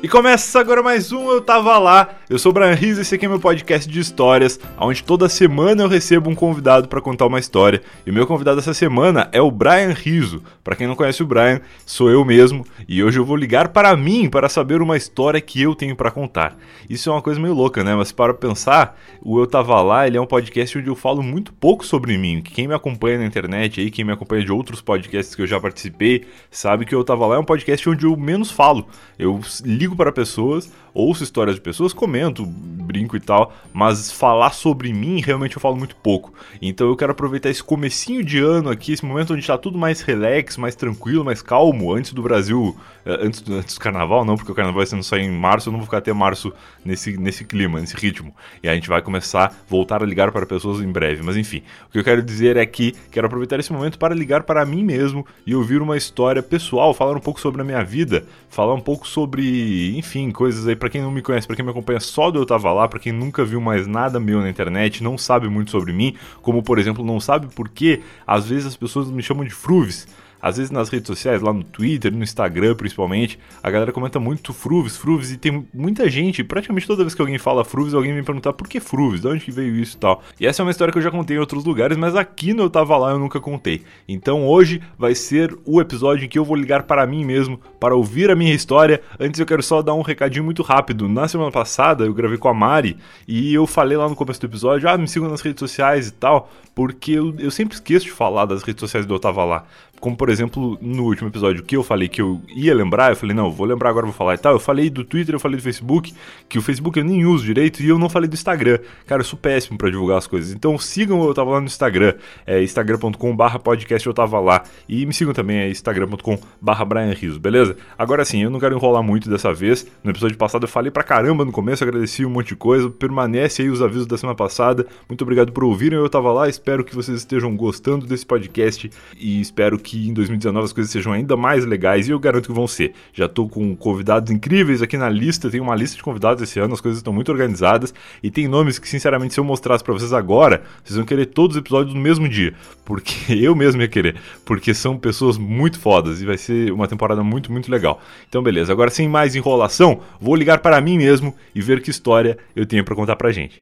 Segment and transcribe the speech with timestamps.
[0.00, 2.10] E começa agora mais um Eu Tava Lá.
[2.30, 5.28] Eu sou o Brian Riz e esse aqui é meu podcast de histórias, onde toda
[5.28, 7.82] semana eu recebo um convidado para contar uma história.
[8.06, 10.40] E o meu convidado essa semana é o Brian Riso.
[10.62, 13.96] Para quem não conhece o Brian, sou eu mesmo e hoje eu vou ligar para
[13.96, 16.56] mim para saber uma história que eu tenho para contar.
[16.88, 17.96] Isso é uma coisa meio louca, né?
[17.96, 21.52] Mas para pensar, o Eu Tava Lá, ele é um podcast onde eu falo muito
[21.52, 22.40] pouco sobre mim.
[22.40, 25.58] Quem me acompanha na internet aí, quem me acompanha de outros podcasts que eu já
[25.58, 28.86] participei, sabe que o Eu Tava Lá é um podcast onde eu menos falo.
[29.18, 34.92] Eu ligo para pessoas, ouço histórias de pessoas, comento, brinco e tal, mas falar sobre
[34.92, 36.32] mim realmente eu falo muito pouco.
[36.60, 40.00] Então eu quero aproveitar esse comecinho de ano aqui, esse momento onde está tudo mais
[40.00, 44.36] relax, mais tranquilo, mais calmo, antes do Brasil, eh, antes do, antes do carnaval, não,
[44.36, 46.52] porque o carnaval vai sendo só em março, eu não vou ficar até março
[46.84, 48.34] nesse, nesse clima, nesse ritmo.
[48.62, 51.22] E a gente vai começar a voltar a ligar para pessoas em breve.
[51.22, 54.42] Mas enfim, o que eu quero dizer é que quero aproveitar esse momento para ligar
[54.42, 58.24] para mim mesmo e ouvir uma história pessoal, falar um pouco sobre a minha vida,
[58.48, 61.70] falar um pouco sobre enfim, coisas aí para quem não me conhece, para quem me
[61.70, 65.02] acompanha só do eu tava lá, para quem nunca viu mais nada meu na internet,
[65.02, 68.76] não sabe muito sobre mim, como por exemplo, não sabe por que às vezes as
[68.76, 70.06] pessoas me chamam de Fruves.
[70.40, 74.52] Às vezes nas redes sociais, lá no Twitter, no Instagram principalmente, a galera comenta muito
[74.52, 78.22] Fruves, Fruves, e tem muita gente, praticamente toda vez que alguém fala Fruves, alguém me
[78.22, 80.22] pergunta por que Fruves, de onde que veio isso e tal.
[80.38, 82.64] E essa é uma história que eu já contei em outros lugares, mas aqui no
[82.64, 83.82] Eu Tava Lá eu nunca contei.
[84.08, 87.94] Então hoje vai ser o episódio em que eu vou ligar para mim mesmo, para
[87.94, 89.00] ouvir a minha história.
[89.18, 91.08] Antes eu quero só dar um recadinho muito rápido.
[91.08, 94.46] Na semana passada eu gravei com a Mari e eu falei lá no começo do
[94.46, 98.12] episódio, ah, me sigam nas redes sociais e tal, porque eu, eu sempre esqueço de
[98.12, 99.64] falar das redes sociais do Eu Tava Lá
[100.00, 103.34] como por exemplo, no último episódio que eu falei que eu ia lembrar, eu falei,
[103.34, 104.54] não, vou lembrar agora, vou falar e tal.
[104.54, 106.14] Eu falei do Twitter, eu falei do Facebook,
[106.48, 108.78] que o Facebook eu nem uso direito, e eu não falei do Instagram.
[109.06, 110.52] Cara, eu sou péssimo para divulgar as coisas.
[110.52, 112.14] Então sigam, eu tava lá no Instagram,
[112.46, 114.62] é instagram.com/barra podcast, eu tava lá.
[114.88, 117.76] E me sigam também, é instagram.com/barra Brian Riso, beleza?
[117.98, 119.86] Agora sim, eu não quero enrolar muito dessa vez.
[120.04, 122.90] No episódio passado eu falei pra caramba no começo, agradeci um monte de coisa.
[122.90, 124.86] Permanece aí os avisos da semana passada.
[125.08, 126.48] Muito obrigado por ouvirem, eu tava lá.
[126.48, 130.92] Espero que vocês estejam gostando desse podcast e espero que que em 2019 as coisas
[130.92, 132.92] sejam ainda mais legais e eu garanto que vão ser.
[133.14, 136.74] Já estou com convidados incríveis aqui na lista, tem uma lista de convidados esse ano,
[136.74, 140.12] as coisas estão muito organizadas e tem nomes que, sinceramente, se eu mostrasse para vocês
[140.12, 142.52] agora, vocês vão querer todos os episódios no mesmo dia,
[142.84, 147.24] porque eu mesmo ia querer, porque são pessoas muito fodas e vai ser uma temporada
[147.24, 148.02] muito, muito legal.
[148.28, 152.36] Então, beleza, agora sem mais enrolação, vou ligar para mim mesmo e ver que história
[152.54, 153.56] eu tenho para contar pra gente.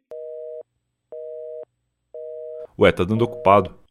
[2.78, 3.85] Ué, tá dando ocupado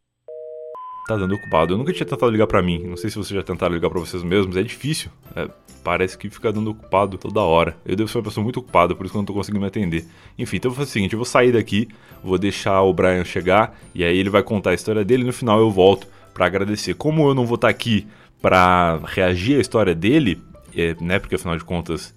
[1.06, 1.74] tá dando ocupado.
[1.74, 2.82] Eu nunca tinha tentado ligar para mim.
[2.84, 4.56] Não sei se vocês já tentaram ligar para vocês mesmos.
[4.56, 5.10] É difícil.
[5.34, 5.48] É,
[5.84, 7.76] parece que fica dando ocupado toda hora.
[7.86, 9.68] Eu devo ser uma pessoa muito ocupada, por isso que eu não tô conseguindo me
[9.68, 10.04] atender.
[10.36, 11.88] Enfim, então eu vou fazer o seguinte: eu vou sair daqui,
[12.24, 15.22] vou deixar o Brian chegar e aí ele vai contar a história dele.
[15.22, 16.94] E no final eu volto para agradecer.
[16.94, 18.06] Como eu não vou estar tá aqui
[18.42, 20.42] para reagir à história dele,
[20.76, 21.18] é, né?
[21.18, 22.14] Porque afinal de contas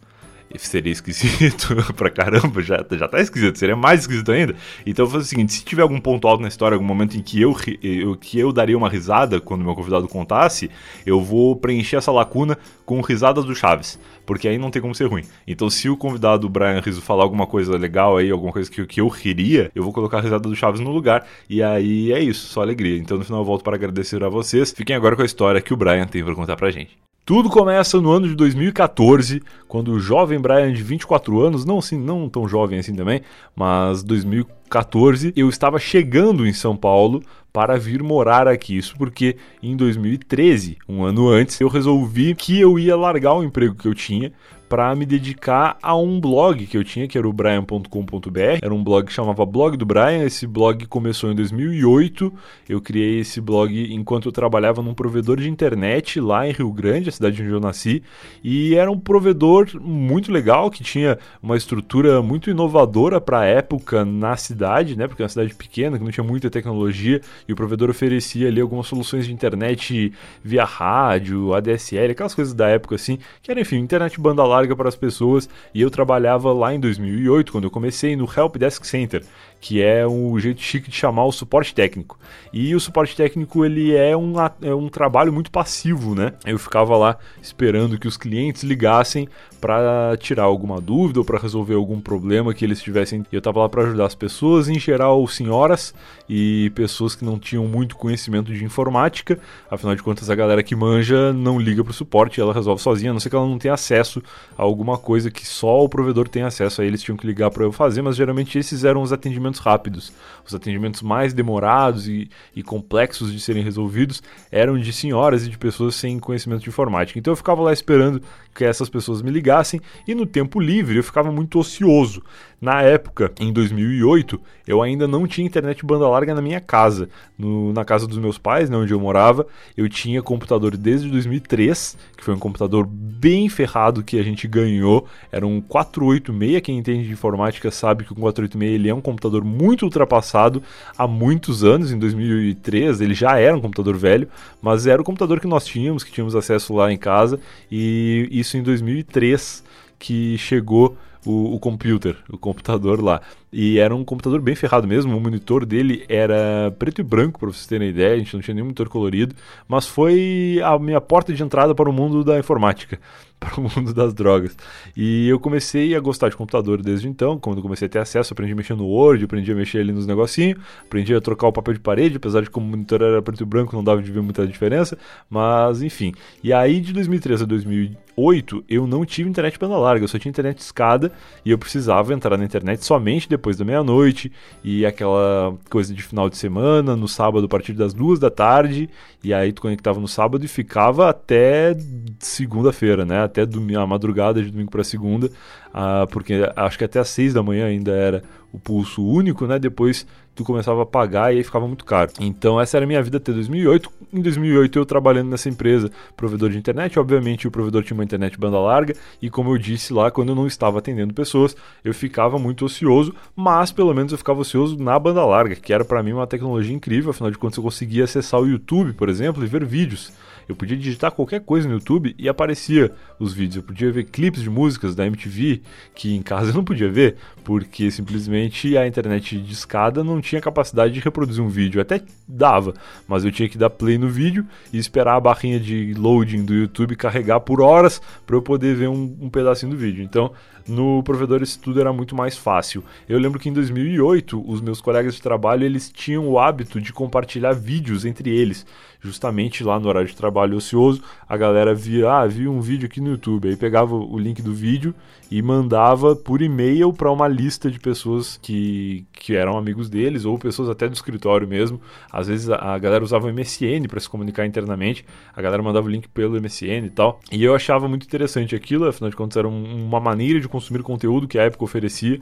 [0.58, 4.56] seria esquisito pra caramba, já, já tá esquisito, seria mais esquisito ainda.
[4.86, 7.16] Então eu vou fazer o seguinte: se tiver algum ponto alto na história, algum momento
[7.18, 10.70] em que eu, eu, que eu daria uma risada quando meu convidado contasse,
[11.06, 15.06] eu vou preencher essa lacuna com risadas do Chaves, porque aí não tem como ser
[15.06, 15.24] ruim.
[15.48, 19.02] Então se o convidado Brian Rizzo falar alguma coisa legal aí, alguma coisa que, que
[19.02, 22.48] eu riria, eu vou colocar a risada do Chaves no lugar, e aí é isso,
[22.48, 22.98] só alegria.
[22.98, 24.72] Então no final eu volto para agradecer a vocês.
[24.72, 26.98] Fiquem agora com a história que o Brian tem para contar pra gente.
[27.30, 31.96] Tudo começa no ano de 2014, quando o jovem Brian de 24 anos, não assim,
[31.96, 33.22] não tão jovem assim também,
[33.56, 37.22] mas 2014, eu estava chegando em São Paulo
[37.54, 38.76] para vir morar aqui.
[38.76, 43.76] Isso porque em 2013, um ano antes, eu resolvi que eu ia largar o emprego
[43.76, 44.32] que eu tinha
[44.70, 48.60] para me dedicar a um blog que eu tinha, que era o brian.com.br.
[48.62, 50.24] Era um blog que chamava Blog do Brian.
[50.24, 52.32] Esse blog começou em 2008.
[52.70, 57.10] Eu criei esse blog enquanto eu trabalhava num provedor de internet lá em Rio Grande,
[57.10, 58.04] a cidade onde eu nasci.
[58.44, 64.06] E era um provedor muito legal, que tinha uma estrutura muito inovadora para a época
[64.06, 65.08] na cidade, né?
[65.08, 67.22] Porque é uma cidade pequena, que não tinha muita tecnologia.
[67.48, 72.68] E o provedor oferecia ali algumas soluções de internet via rádio, ADSL, aquelas coisas da
[72.68, 76.52] época assim, que era, enfim, internet banda larga larga para as pessoas e eu trabalhava
[76.54, 79.24] lá em 2008, quando eu comecei no Help Desk Center,
[79.60, 82.18] que é um jeito chique de chamar o suporte técnico.
[82.54, 86.34] E o suporte técnico ele é um, é um trabalho muito passivo, né?
[86.46, 89.28] Eu ficava lá esperando que os clientes ligassem
[89.60, 93.26] para tirar alguma dúvida ou para resolver algum problema que eles tivessem.
[93.32, 95.94] Eu estava lá para ajudar as pessoas, em geral senhoras
[96.30, 99.38] e pessoas que não tinham muito conhecimento de informática.
[99.70, 103.12] Afinal de contas, a galera que manja não liga para o suporte, ela resolve sozinha,
[103.12, 104.24] a não ser que ela não tenha acesso
[104.58, 107.72] alguma coisa que só o provedor tem acesso a eles tinham que ligar para eu
[107.72, 110.12] fazer, mas geralmente esses eram os atendimentos rápidos.
[110.46, 115.58] Os atendimentos mais demorados e, e complexos de serem resolvidos eram de senhoras e de
[115.58, 117.18] pessoas sem conhecimento de informática.
[117.18, 118.22] Então eu ficava lá esperando
[118.54, 122.22] que essas pessoas me ligassem e no tempo livre eu ficava muito ocioso.
[122.62, 127.08] Na época, em 2008, eu ainda não tinha internet banda larga na minha casa.
[127.38, 129.48] No, na casa dos meus pais, né, onde eu morava,
[129.78, 135.08] eu tinha computador desde 2003, que foi um computador bem ferrado que a gente ganhou.
[135.32, 139.46] Era um 486, quem entende de informática sabe que o 486 ele é um computador
[139.46, 140.62] muito ultrapassado
[140.98, 141.94] há muitos anos.
[141.94, 144.28] Em 2003 ele já era um computador velho,
[144.62, 147.40] mas era o computador que nós tínhamos, que tínhamos acesso lá em casa,
[147.72, 149.64] e isso em 2003
[149.98, 153.22] que chegou o, o computer, o computador lá.
[153.52, 157.50] E era um computador bem ferrado mesmo, o monitor dele era preto e branco, para
[157.50, 159.36] vocês terem ideia, a gente não tinha nenhum monitor colorido,
[159.68, 163.00] mas foi a minha porta de entrada para o mundo da informática,
[163.50, 164.56] para o mundo das drogas.
[164.96, 168.52] E eu comecei a gostar de computador desde então, quando comecei a ter acesso, aprendi
[168.52, 171.74] a mexer no Word, aprendi a mexer ali nos negocinhos, aprendi a trocar o papel
[171.74, 174.22] de parede, apesar de como o monitor era preto e branco não dava de ver
[174.22, 174.98] muita diferença,
[175.30, 176.14] mas enfim.
[176.44, 180.30] E aí de 2013 a 2008 eu não tive internet banda larga, eu só tinha
[180.30, 181.12] internet escada
[181.46, 184.32] e eu precisava entrar na internet somente depois da meia-noite,
[184.64, 188.90] e aquela coisa de final de semana, no sábado a partir das duas da tarde,
[189.24, 191.76] e aí tu conectava no sábado e ficava até
[192.20, 193.29] segunda-feira, né?
[193.30, 193.46] Até
[193.82, 197.66] a madrugada de domingo para segunda, uh, porque acho que até às seis da manhã
[197.66, 199.60] ainda era o pulso único, né?
[199.60, 200.06] Depois
[200.40, 202.12] tu começava a pagar e aí ficava muito caro.
[202.18, 203.92] Então essa era a minha vida até 2008.
[204.14, 208.40] Em 2008 eu trabalhando nessa empresa, provedor de internet, obviamente o provedor tinha uma internet
[208.40, 212.40] banda larga e como eu disse lá, quando eu não estava atendendo pessoas, eu ficava
[212.40, 216.14] muito ocioso, mas pelo menos eu ficava ocioso na banda larga, que era para mim
[216.14, 219.66] uma tecnologia incrível, afinal de contas eu conseguia acessar o YouTube, por exemplo, e ver
[219.66, 220.14] vídeos.
[220.50, 223.58] Eu podia digitar qualquer coisa no YouTube e aparecia os vídeos.
[223.58, 225.62] Eu podia ver clipes de músicas da MTV
[225.94, 230.29] que em casa eu não podia ver, porque simplesmente a internet de escada não tinha
[230.38, 231.82] capacidade de reproduzir um vídeo.
[231.82, 232.74] Até dava,
[233.08, 236.54] mas eu tinha que dar play no vídeo e esperar a barrinha de loading do
[236.54, 240.04] YouTube carregar por horas para eu poder ver um, um pedacinho do vídeo.
[240.04, 240.32] Então,
[240.70, 242.84] no provedor esse tudo era muito mais fácil.
[243.08, 246.94] Eu lembro que em 2008 os meus colegas de trabalho eles tinham o hábito de
[246.94, 248.66] compartilhar vídeos entre eles
[249.02, 253.00] justamente lá no horário de trabalho ocioso, a galera via, ah, vi um vídeo aqui
[253.00, 254.94] no YouTube, aí pegava o link do vídeo
[255.32, 260.38] e mandava por e-mail para uma lista de pessoas que, que eram amigos deles ou
[260.38, 261.80] pessoas até do escritório mesmo.
[262.12, 265.90] Às vezes a, galera usava o MSN para se comunicar internamente, a galera mandava o
[265.90, 267.20] link pelo MSN e tal.
[267.32, 270.84] E eu achava muito interessante aquilo, afinal de contas era um, uma maneira de consumir
[270.84, 272.22] conteúdo que a época oferecia.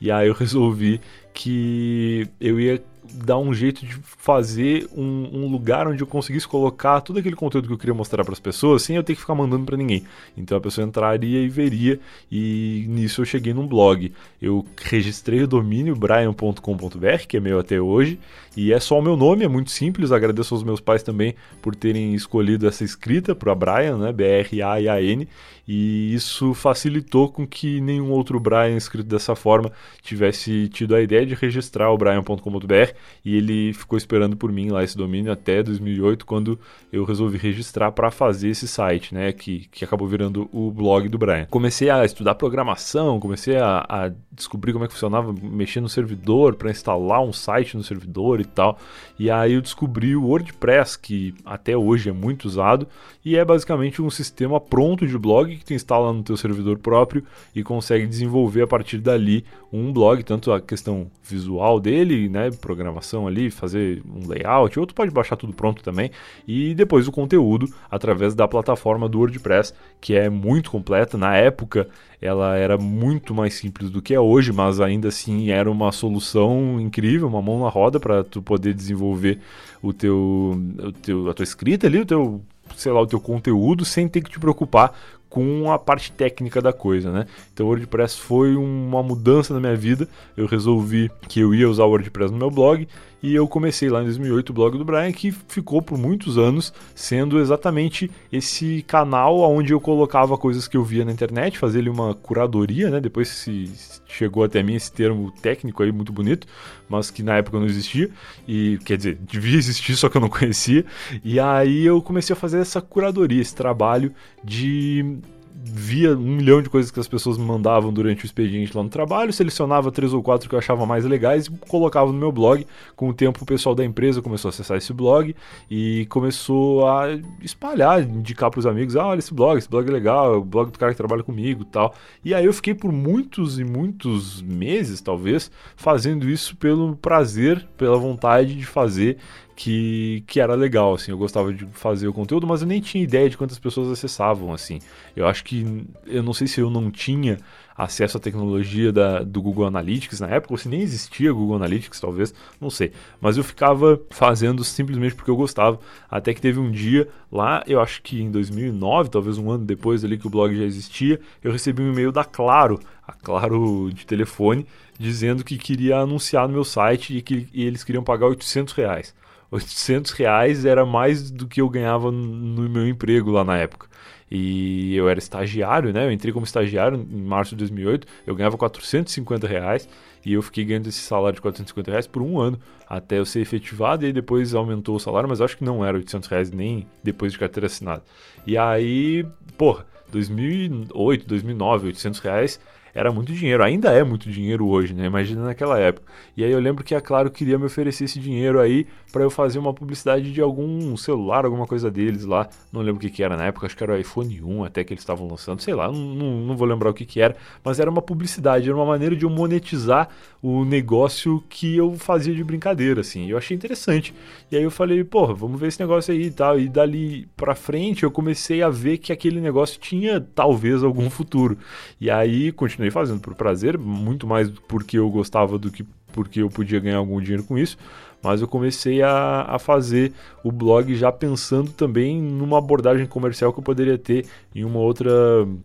[0.00, 1.00] E aí eu resolvi
[1.32, 2.82] que eu ia
[3.12, 7.66] dar um jeito de fazer um, um, lugar onde eu conseguisse colocar todo aquele conteúdo
[7.66, 10.04] que eu queria mostrar para as pessoas sem eu ter que ficar mandando para ninguém.
[10.36, 11.98] Então a pessoa entraria e veria,
[12.30, 14.12] e nisso eu cheguei num blog.
[14.40, 18.18] Eu registrei o domínio brian.com.br, que é meu até hoje,
[18.56, 20.12] e é só o meu nome, é muito simples.
[20.12, 24.12] Agradeço aos meus pais também por terem escolhido essa escrita para Brian, né?
[24.12, 25.28] B-R-A-I-A-N.
[25.68, 29.70] E isso facilitou com que nenhum outro Brian escrito dessa forma
[30.00, 34.82] tivesse tido a ideia de registrar o brian.com.br e ele ficou esperando por mim lá
[34.82, 36.58] esse domínio até 2008, quando
[36.90, 39.30] eu resolvi registrar para fazer esse site, né?
[39.30, 41.44] Que, que acabou virando o blog do Brian.
[41.50, 46.54] Comecei a estudar programação, comecei a, a descobrir como é que funcionava mexer no servidor
[46.54, 48.78] para instalar um site no servidor e tal.
[49.18, 52.88] E aí eu descobri o WordPress, que até hoje é muito usado
[53.22, 57.22] e é basicamente um sistema pronto de blog que tu instala no teu servidor próprio
[57.54, 63.26] e consegue desenvolver a partir dali um blog, tanto a questão visual dele, né, programação
[63.26, 66.10] ali, fazer um layout, ou tu pode baixar tudo pronto também,
[66.46, 71.18] e depois o conteúdo através da plataforma do WordPress, que é muito completa.
[71.18, 71.86] Na época
[72.20, 76.80] ela era muito mais simples do que é hoje, mas ainda assim era uma solução
[76.80, 79.38] incrível, uma mão na roda para tu poder desenvolver
[79.82, 82.42] o teu, o teu, a tua escrita ali, o teu,
[82.76, 84.92] sei lá, o teu conteúdo sem ter que te preocupar
[85.28, 87.26] com a parte técnica da coisa, né?
[87.52, 90.08] Então o WordPress foi uma mudança na minha vida.
[90.36, 92.88] Eu resolvi que eu ia usar o WordPress no meu blog
[93.22, 96.72] e eu comecei lá em 2008 o blog do Brian, que ficou por muitos anos
[96.94, 101.90] sendo exatamente esse canal onde eu colocava coisas que eu via na internet, fazia ali
[101.90, 103.00] uma curadoria, né?
[103.00, 103.70] Depois se
[104.06, 106.46] chegou até mim esse termo técnico aí muito bonito,
[106.88, 108.10] mas que na época não existia
[108.46, 110.84] e quer dizer, devia existir, só que eu não conhecia.
[111.24, 114.12] E aí eu comecei a fazer essa curadoria, esse trabalho
[114.44, 115.18] de
[115.54, 118.88] via um milhão de coisas que as pessoas me mandavam durante o expediente lá no
[118.88, 122.66] trabalho, selecionava três ou quatro que eu achava mais legais e colocava no meu blog.
[122.96, 125.34] Com o tempo, o pessoal da empresa começou a acessar esse blog
[125.70, 127.08] e começou a
[127.42, 130.44] espalhar, indicar para os amigos: ah, olha esse blog, esse blog é legal, é o
[130.44, 131.94] blog do cara que trabalha comigo tal.
[132.24, 137.96] E aí eu fiquei por muitos e muitos meses, talvez, fazendo isso pelo prazer, pela
[137.96, 139.18] vontade de fazer
[139.58, 143.02] que, que era legal, assim, eu gostava de fazer o conteúdo, mas eu nem tinha
[143.02, 144.78] ideia de quantas pessoas acessavam, assim.
[145.16, 147.38] Eu acho que, eu não sei se eu não tinha
[147.76, 151.98] acesso à tecnologia da, do Google Analytics na época, ou se nem existia Google Analytics,
[151.98, 152.92] talvez, não sei.
[153.20, 157.80] Mas eu ficava fazendo simplesmente porque eu gostava, até que teve um dia lá, eu
[157.80, 161.50] acho que em 2009, talvez um ano depois ali que o blog já existia, eu
[161.50, 164.64] recebi um e-mail da Claro, a Claro de telefone,
[164.96, 169.18] dizendo que queria anunciar no meu site e que e eles queriam pagar 800 reais.
[169.50, 173.88] 800 reais era mais do que eu ganhava no meu emprego lá na época.
[174.30, 176.06] E eu era estagiário, né?
[176.06, 178.06] Eu entrei como estagiário em março de 2008.
[178.26, 179.88] Eu ganhava 450 reais
[180.24, 183.40] e eu fiquei ganhando esse salário de 450 reais por um ano até eu ser
[183.40, 184.04] efetivado.
[184.04, 187.32] E aí depois aumentou o salário, mas acho que não era 800 reais nem depois
[187.32, 188.02] de carteira assinada.
[188.46, 189.26] E aí,
[189.56, 192.60] porra, 2008, 2009, 800 reais
[192.98, 195.06] era muito dinheiro, ainda é muito dinheiro hoje, né?
[195.06, 196.10] Imagina naquela época.
[196.36, 199.30] E aí eu lembro que a Claro queria me oferecer esse dinheiro aí para eu
[199.30, 202.48] fazer uma publicidade de algum celular, alguma coisa deles lá.
[202.72, 204.82] Não lembro o que, que era na época, acho que era o iPhone 1 até
[204.82, 207.78] que eles estavam lançando, sei lá, não, não, vou lembrar o que, que era, mas
[207.78, 210.08] era uma publicidade, era uma maneira de eu monetizar
[210.42, 213.28] o negócio que eu fazia de brincadeira, assim.
[213.28, 214.14] Eu achei interessante.
[214.50, 216.58] E aí eu falei, porra, vamos ver esse negócio aí e tal.
[216.58, 221.58] E dali pra frente eu comecei a ver que aquele negócio tinha talvez algum futuro.
[222.00, 226.48] E aí continuei fazendo por prazer, muito mais porque eu gostava do que porque eu
[226.48, 227.76] podia ganhar algum dinheiro com isso
[228.22, 233.58] mas eu comecei a, a fazer o blog já pensando também numa abordagem comercial que
[233.58, 235.10] eu poderia ter em uma outra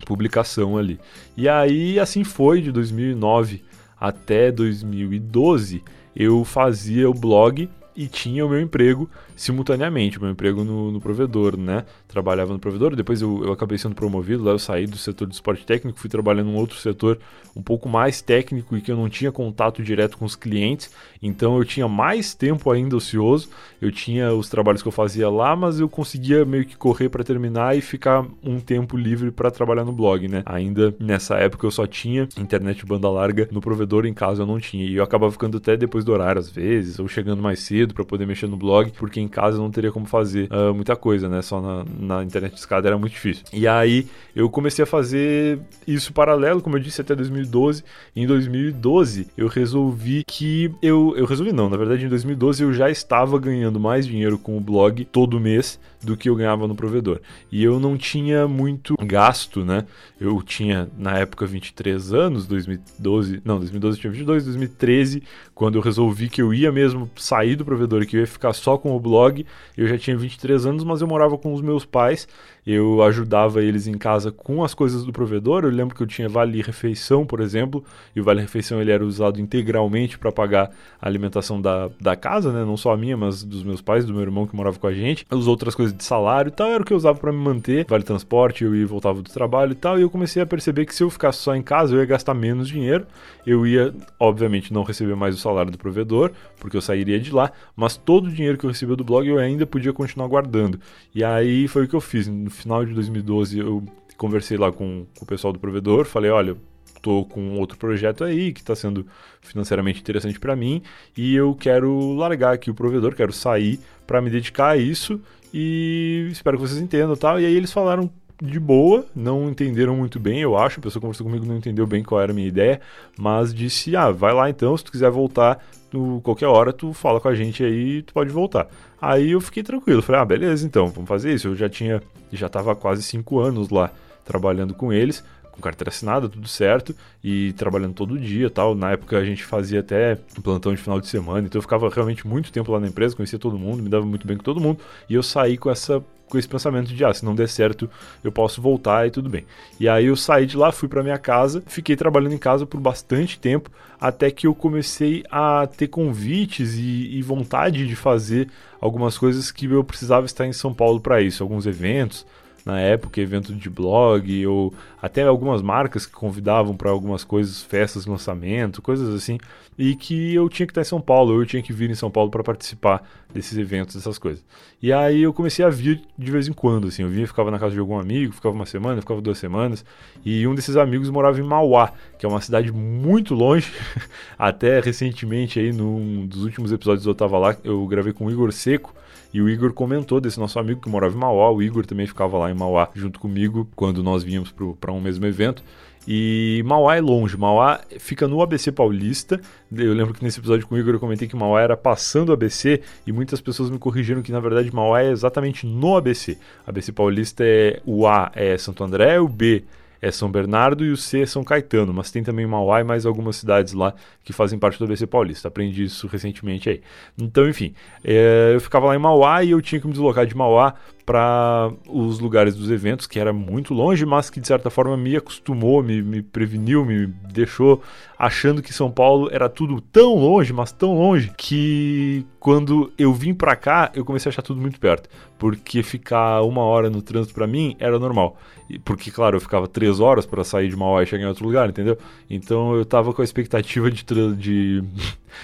[0.05, 0.99] publicação ali.
[1.35, 3.63] E aí assim foi de 2009
[3.99, 5.83] até 2012
[6.15, 11.01] eu fazia o blog e tinha o meu emprego simultaneamente, o meu emprego no, no
[11.01, 11.85] provedor, né?
[12.07, 15.33] Trabalhava no provedor, depois eu, eu acabei sendo promovido, lá eu saí do setor de
[15.33, 17.19] esporte técnico, fui trabalhando em outro setor
[17.55, 21.57] um pouco mais técnico e que eu não tinha contato direto com os clientes, então
[21.57, 23.49] eu tinha mais tempo ainda ocioso,
[23.81, 27.23] eu tinha os trabalhos que eu fazia lá, mas eu conseguia meio que correr para
[27.23, 30.41] terminar e ficar um tempo livre para trabalhar no blog, né?
[30.45, 34.59] Ainda nessa época eu só tinha internet banda larga no provedor, em casa eu não
[34.59, 37.82] tinha, e eu acabava ficando até depois do horário às vezes, ou chegando mais cedo
[37.91, 41.27] para poder mexer no blog, porque em casa não teria como fazer uh, muita coisa,
[41.27, 41.41] né?
[41.41, 43.43] Só na, na internet de escada era muito difícil.
[43.51, 47.83] E aí eu comecei a fazer isso paralelo, como eu disse, até 2012.
[48.15, 52.89] Em 2012 eu resolvi que eu eu resolvi não, na verdade em 2012 eu já
[52.89, 57.19] estava ganhando mais dinheiro com o blog todo mês do que eu ganhava no provedor.
[57.51, 59.85] E eu não tinha muito gasto, né?
[60.19, 65.23] Eu tinha na época 23 anos, 2012, não, 2012 eu tinha 22, 2013,
[65.55, 68.77] quando eu resolvi que eu ia mesmo sair do provedor que eu ia ficar só
[68.77, 72.27] com o blog, eu já tinha 23 anos, mas eu morava com os meus pais
[72.65, 75.63] eu ajudava eles em casa com as coisas do provedor.
[75.63, 77.83] Eu lembro que eu tinha vale refeição, por exemplo,
[78.15, 82.51] e o vale refeição ele era usado integralmente para pagar a alimentação da, da casa,
[82.53, 82.63] né?
[82.63, 84.93] Não só a minha, mas dos meus pais, do meu irmão que morava com a
[84.93, 85.25] gente.
[85.29, 87.85] As outras coisas de salário e tal era o que eu usava para me manter,
[87.87, 89.99] vale transporte, eu ia e voltava do trabalho e tal.
[89.99, 92.33] E eu comecei a perceber que se eu ficasse só em casa, eu ia gastar
[92.33, 93.05] menos dinheiro.
[93.45, 97.51] Eu ia, obviamente, não receber mais o salário do provedor, porque eu sairia de lá,
[97.75, 100.79] mas todo o dinheiro que eu recebia do blog eu ainda podia continuar guardando.
[101.13, 102.27] E aí foi o que eu fiz.
[102.27, 103.83] No final de 2012 eu
[104.17, 106.55] conversei lá com, com o pessoal do provedor, falei, olha,
[107.01, 109.05] tô com outro projeto aí que está sendo
[109.41, 110.81] financeiramente interessante para mim
[111.17, 115.19] e eu quero largar aqui o provedor, quero sair para me dedicar a isso
[115.53, 117.39] e espero que vocês entendam, tal.
[117.39, 118.09] E aí eles falaram
[118.43, 120.79] de boa, não entenderam muito bem, eu acho.
[120.79, 122.81] A pessoa conversou comigo não entendeu bem qual era a minha ideia,
[123.17, 127.21] mas disse: "Ah, vai lá então, se tu quiser voltar, tu, qualquer hora tu fala
[127.21, 128.67] com a gente aí, tu pode voltar".
[129.01, 131.47] Aí eu fiquei tranquilo, falei: "Ah, beleza, então, vamos fazer isso".
[131.47, 132.01] Eu já tinha
[132.33, 133.91] já estava quase cinco anos lá
[134.25, 135.23] trabalhando com eles,
[135.53, 138.75] com carteira assinada, tudo certo, e trabalhando todo dia tal.
[138.75, 142.27] Na época a gente fazia até plantão de final de semana, então eu ficava realmente
[142.27, 144.79] muito tempo lá na empresa, conhecia todo mundo, me dava muito bem com todo mundo,
[145.07, 147.87] e eu saí com essa com esse pensamento de, ah, se não der certo,
[148.23, 149.45] eu posso voltar e tudo bem.
[149.79, 152.79] E aí eu saí de lá, fui para minha casa, fiquei trabalhando em casa por
[152.79, 153.69] bastante tempo,
[154.01, 158.49] até que eu comecei a ter convites e, e vontade de fazer
[158.81, 162.25] algumas coisas que eu precisava estar em São Paulo para isso, alguns eventos,
[162.65, 168.05] na época, evento de blog, ou até algumas marcas que convidavam para algumas coisas, festas,
[168.05, 169.37] lançamento, coisas assim,
[169.77, 172.09] e que eu tinha que estar em São Paulo, eu tinha que vir em São
[172.09, 173.03] Paulo para participar
[173.33, 174.43] desses eventos, dessas coisas.
[174.81, 177.59] E aí eu comecei a vir de vez em quando, assim, eu vinha, ficava na
[177.59, 179.83] casa de algum amigo, ficava uma semana, ficava duas semanas,
[180.23, 183.73] e um desses amigos morava em Mauá, que é uma cidade muito longe,
[184.39, 188.51] até recentemente aí, num dos últimos episódios eu tava lá, eu gravei com o Igor
[188.53, 188.93] Seco,
[189.33, 191.49] e o Igor comentou desse nosso amigo que morava em Mauá.
[191.51, 195.25] O Igor também ficava lá em Mauá junto comigo quando nós vínhamos para um mesmo
[195.25, 195.63] evento.
[196.07, 199.39] E Mauá é longe, Mauá fica no ABC Paulista.
[199.73, 202.33] Eu lembro que nesse episódio com o Igor eu comentei que Mauá era passando o
[202.33, 206.37] ABC e muitas pessoas me corrigiram que na verdade Mauá é exatamente no ABC.
[206.67, 209.63] ABC Paulista é o A é Santo André, o B
[210.03, 213.05] é São Bernardo e o C é São Caetano, mas tem também Mauá e mais
[213.05, 215.47] algumas cidades lá que fazem parte do ABC Paulista.
[215.47, 216.81] Aprendi isso recentemente aí.
[217.17, 220.35] Então, enfim, é, eu ficava lá em Mauá e eu tinha que me deslocar de
[220.35, 224.95] Mauá para os lugares dos eventos, que era muito longe, mas que de certa forma
[224.95, 227.81] me acostumou, me, me preveniu, me deixou
[228.17, 233.33] achando que São Paulo era tudo tão longe, mas tão longe, que quando eu vim
[233.33, 235.09] para cá, eu comecei a achar tudo muito perto.
[235.37, 238.37] Porque ficar uma hora no trânsito para mim era normal.
[238.85, 241.69] Porque, claro, eu ficava três horas para sair de Mauá e chegar em outro lugar,
[241.69, 241.97] entendeu?
[242.29, 244.05] Então eu tava com a expectativa de,
[244.35, 244.83] de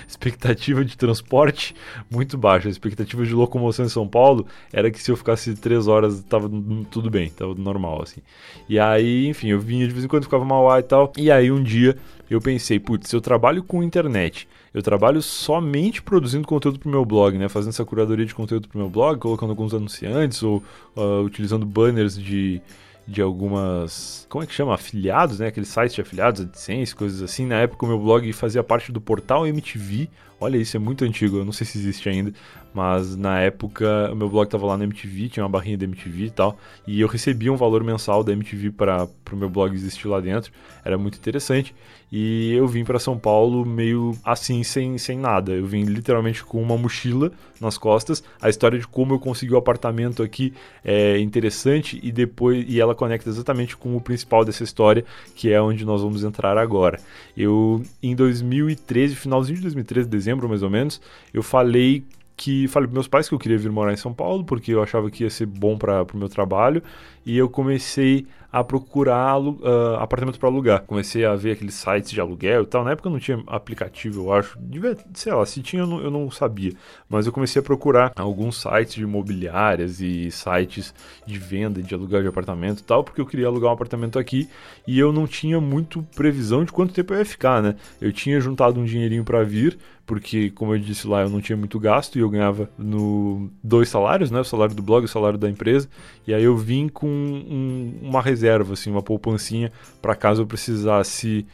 [0.07, 1.75] expectativa de transporte
[2.09, 2.67] muito baixa.
[2.67, 6.49] A expectativa de locomoção em São Paulo era que se eu ficasse três horas tava
[6.89, 8.21] tudo bem, tava normal, assim.
[8.67, 11.11] E aí, enfim, eu vinha de vez em quando, ficava Mauá e tal.
[11.17, 11.97] E aí um dia
[12.29, 17.37] eu pensei, putz, eu trabalho com internet, eu trabalho somente produzindo conteúdo pro meu blog,
[17.37, 17.49] né?
[17.49, 20.63] Fazendo essa curadoria de conteúdo pro meu blog, colocando alguns anunciantes ou
[20.95, 22.61] uh, utilizando banners de
[23.09, 24.25] de algumas.
[24.29, 24.73] Como é que chama?
[24.73, 25.47] Afiliados, né?
[25.47, 27.45] Aqueles sites de afiliados, AdSense, coisas assim.
[27.45, 30.09] Na época, o meu blog fazia parte do portal MTV.
[30.41, 32.33] Olha, isso é muito antigo, eu não sei se existe ainda.
[32.73, 36.25] Mas na época, o meu blog estava lá na MTV, tinha uma barrinha da MTV
[36.25, 36.57] e tal.
[36.87, 40.51] E eu recebia um valor mensal da MTV para o meu blog existir lá dentro.
[40.85, 41.73] Era muito interessante.
[42.11, 45.51] E eu vim para São Paulo meio assim, sem, sem nada.
[45.51, 47.31] Eu vim literalmente com uma mochila
[47.61, 48.23] nas costas.
[48.41, 50.53] A história de como eu consegui o apartamento aqui
[50.83, 55.05] é interessante e depois e ela conecta exatamente com o principal dessa história,
[55.35, 56.99] que é onde nós vamos entrar agora.
[57.37, 61.01] Eu em 2013, finalzinho de 2013, dezembro mais ou menos,
[61.33, 62.03] eu falei
[62.37, 64.81] que falei para meus pais que eu queria vir morar em São Paulo porque eu
[64.81, 66.81] achava que ia ser bom para o meu trabalho
[67.25, 70.81] e eu comecei a procurar uh, apartamento para alugar.
[70.81, 72.83] Comecei a ver aqueles sites de aluguel e tal.
[72.83, 74.57] Na época não tinha aplicativo, eu acho.
[74.59, 76.73] Devia, sei lá, se tinha eu não, eu não, sabia.
[77.07, 80.93] Mas eu comecei a procurar alguns sites de imobiliárias e sites
[81.25, 84.49] de venda, de aluguel de apartamento e tal, porque eu queria alugar um apartamento aqui
[84.87, 87.75] e eu não tinha muito previsão de quanto tempo eu ia ficar, né?
[88.01, 89.77] Eu tinha juntado um dinheirinho para vir,
[90.09, 93.89] porque, como eu disse lá, eu não tinha muito gasto e eu ganhava no dois
[93.89, 94.39] salários, né?
[94.39, 95.87] O salário do blog e o salário da empresa.
[96.25, 98.38] E aí eu vim com um, uma reserva,
[98.73, 99.71] assim, uma poupancinha,
[100.01, 101.45] para caso eu precisasse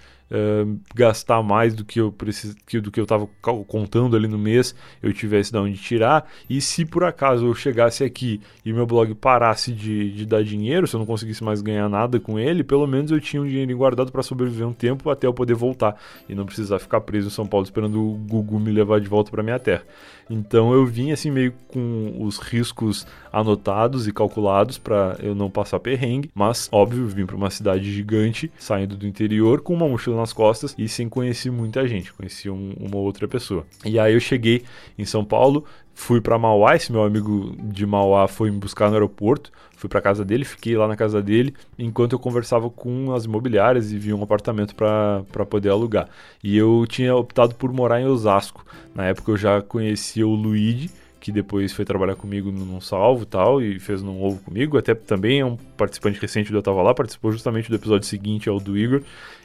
[0.93, 2.55] gastar mais do que eu precis...
[2.81, 3.27] do que eu estava
[3.67, 6.29] contando ali no mês, eu tivesse de onde tirar.
[6.49, 10.88] E se por acaso eu chegasse aqui e meu blog parasse de, de dar dinheiro,
[10.88, 13.75] se eu não conseguisse mais ganhar nada com ele, pelo menos eu tinha um dinheiro
[13.77, 15.95] guardado para sobreviver um tempo até eu poder voltar
[16.27, 19.31] e não precisar ficar preso em São Paulo esperando o Google me levar de volta
[19.31, 19.83] para minha terra.
[20.29, 25.79] Então eu vim assim meio com os riscos anotados e calculados para eu não passar
[25.79, 30.34] perrengue, mas óbvio, vim para uma cidade gigante, saindo do interior com uma mochila nas
[30.34, 33.65] costas e sem conhecer muita gente, conheci um, uma outra pessoa.
[33.84, 34.63] E aí eu cheguei
[34.97, 38.95] em São Paulo, fui para Mauá, esse meu amigo de Mauá foi me buscar no
[38.95, 43.25] aeroporto, fui para casa dele, fiquei lá na casa dele, enquanto eu conversava com as
[43.25, 46.10] imobiliárias e vi um apartamento para poder alugar.
[46.43, 48.65] E eu tinha optado por morar em Osasco.
[48.93, 50.89] Na época eu já conhecia o Luigi,
[51.25, 55.39] que depois foi trabalhar comigo num salvo tal, e fez num ovo comigo, até também
[55.39, 58.78] é um participante recente do Eu Tava Lá, participou justamente do episódio seguinte, ao do
[58.78, 59.01] Igor,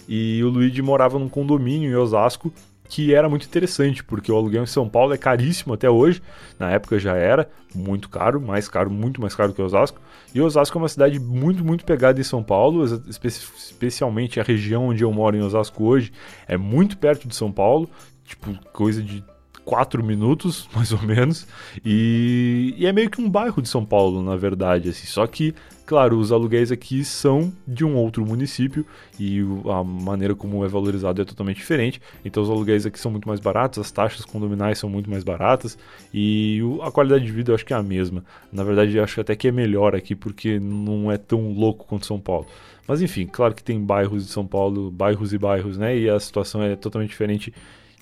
[0.08, 2.52] e o Luigi morava num condomínio em Osasco,
[2.90, 6.20] que era muito interessante, porque o aluguel em São Paulo é caríssimo até hoje,
[6.58, 10.00] na época já era muito caro, mais caro, muito mais caro que Osasco,
[10.34, 14.88] e Osasco é uma cidade muito, muito pegada em São Paulo, espe especialmente a região
[14.88, 16.12] onde eu moro em Osasco hoje,
[16.48, 17.88] é muito perto de São Paulo,
[18.24, 19.22] tipo, coisa de
[19.70, 21.46] 4 minutos, mais ou menos,
[21.84, 25.54] e, e, é meio que um bairro de São Paulo, na verdade, assim, só que
[25.86, 28.86] Claro, os aluguéis aqui são de um outro município
[29.18, 32.00] e a maneira como é valorizado é totalmente diferente.
[32.24, 35.76] Então, os aluguéis aqui são muito mais baratos, as taxas condominais são muito mais baratas
[36.14, 38.24] e a qualidade de vida eu acho que é a mesma.
[38.52, 42.06] Na verdade, eu acho até que é melhor aqui porque não é tão louco quanto
[42.06, 42.46] São Paulo.
[42.86, 45.98] Mas enfim, claro que tem bairros de São Paulo, bairros e bairros, né?
[45.98, 47.52] E a situação é totalmente diferente